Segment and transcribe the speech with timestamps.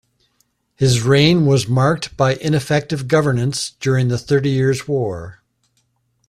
[0.75, 5.43] His reign was marked by ineffective governance during the Thirty Years' War.